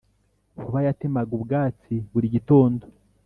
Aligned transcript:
Nkuba 0.59 0.79
yatemaga 0.87 1.31
ubwatsi 1.37 1.93
buri 2.11 2.27
gitondo 2.35 2.83